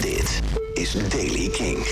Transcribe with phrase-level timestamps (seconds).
[0.00, 0.40] Dit
[0.74, 1.86] is Daily King.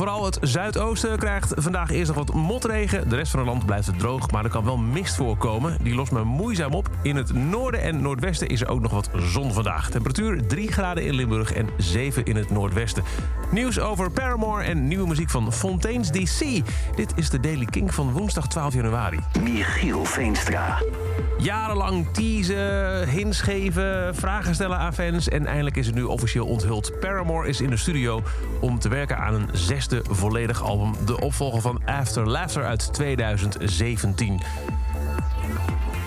[0.00, 3.08] Vooral het zuidoosten krijgt vandaag eerst nog wat motregen.
[3.08, 5.76] De rest van het land blijft het droog, maar er kan wel mist voorkomen.
[5.82, 6.88] Die lost maar moeizaam op.
[7.02, 9.90] In het noorden en noordwesten is er ook nog wat zon vandaag.
[9.90, 13.04] Temperatuur 3 graden in Limburg en 7 in het noordwesten.
[13.50, 16.62] Nieuws over Paramore en nieuwe muziek van Fontaine's DC.
[16.96, 19.18] Dit is de Daily King van woensdag 12 januari.
[19.42, 20.82] Michiel Veenstra.
[21.38, 25.28] Jarenlang teasen, hints geven, vragen stellen aan fans...
[25.28, 27.00] en eindelijk is het nu officieel onthuld.
[27.00, 28.22] Paramore is in de studio
[28.60, 30.92] om te werken aan een zesde volledig album.
[31.06, 34.40] De opvolger van After Laughter uit 2017.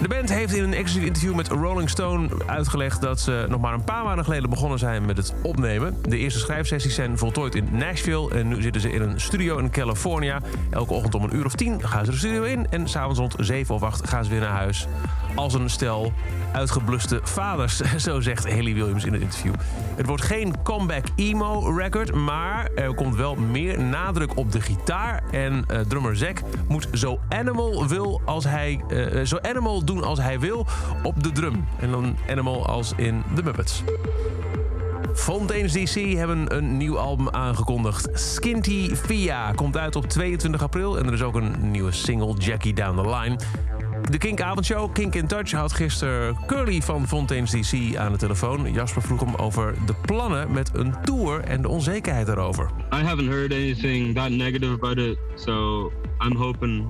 [0.00, 3.74] De band heeft in een exclusief interview met Rolling Stone uitgelegd dat ze nog maar
[3.74, 5.96] een paar maanden geleden begonnen zijn met het opnemen.
[6.02, 9.70] De eerste schrijfsessies zijn voltooid in Nashville en nu zitten ze in een studio in
[9.70, 10.40] California.
[10.70, 13.34] Elke ochtend om een uur of tien gaan ze de studio in en s'avonds rond
[13.38, 14.86] zeven of acht gaan ze weer naar huis.
[15.36, 16.12] Als een stel
[16.52, 19.54] uitgebluste vaders, zo zegt Haley Williams in het interview.
[19.96, 25.22] Het wordt geen comeback emo record, maar er komt wel meer nadruk op de gitaar.
[25.30, 30.18] En uh, drummer Zack moet zo animal, wil als hij, uh, zo animal doen als
[30.18, 30.66] hij wil
[31.02, 31.64] op de drum.
[31.80, 33.82] En dan animal als in The Muppets.
[35.14, 38.08] Fontaine's DC hebben een nieuw album aangekondigd.
[38.12, 42.74] Skinty Via komt uit op 22 april en er is ook een nieuwe single, Jackie
[42.74, 43.36] Down the Line.
[44.10, 48.72] De Kink Avondshow, Kink in Touch, had gisteren Curly van Fontaine's DC aan de telefoon.
[48.72, 52.70] Jasper vroeg hem over de plannen met een tour en de onzekerheid daarover.
[52.92, 55.92] I haven't heard anything that negative about it, so
[56.24, 56.86] I'm hoping,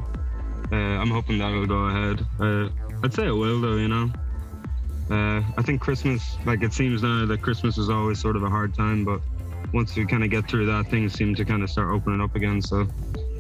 [0.73, 2.21] uh, I'm hoping that will go ahead.
[2.41, 4.11] Uh, I'd say it will, though, you know.
[5.11, 8.49] Uh, I think Christmas, like it seems now that Christmas is always sort of a
[8.49, 9.21] hard time, but
[9.73, 12.35] once we kind of get through that, things seem to kind of start opening up
[12.35, 12.61] again.
[12.61, 12.87] So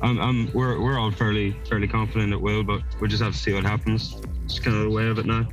[0.02, 3.39] I'm, I'm, we're, we're all fairly, fairly confident it will, but we just have to
[3.39, 4.16] see what happens.
[4.44, 5.47] It's kind of the way of it now.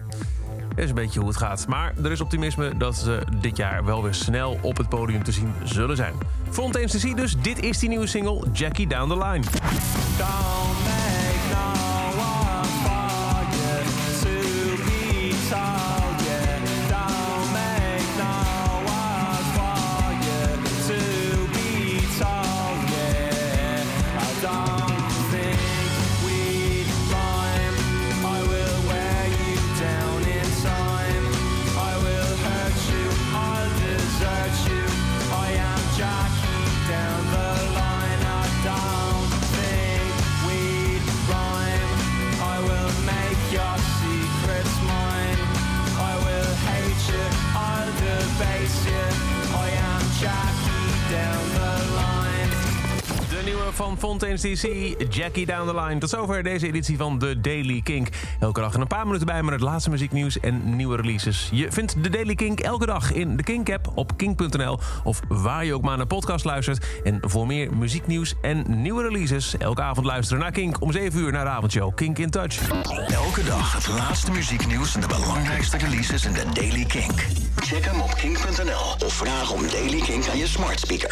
[0.76, 1.68] Dat is een beetje hoe het gaat.
[1.68, 5.32] Maar er is optimisme dat ze dit jaar wel weer snel op het podium te
[5.32, 6.14] zien zullen zijn.
[6.50, 9.44] Fontaine's DC dus, dit is die nieuwe single Jackie Down the Line.
[53.74, 56.00] Van Fontaine's DC, Jackie Down the Line.
[56.00, 58.08] Tot zover deze editie van The Daily Kink.
[58.40, 61.50] Elke dag een paar minuten bij met het laatste muzieknieuws en nieuwe releases.
[61.52, 64.80] Je vindt The Daily Kink elke dag in de Kink-app op kink.nl...
[65.04, 66.86] of waar je ook maar naar podcast luistert.
[67.04, 69.58] En voor meer muzieknieuws en nieuwe releases...
[69.58, 72.70] elke avond luisteren naar Kink om 7 uur naar de avondshow Kink in Touch.
[73.08, 77.28] Elke dag het laatste muzieknieuws en de belangrijkste releases in de Daily Kink.
[77.56, 81.12] Check hem op kink.nl of vraag om Daily Kink aan je smart speaker.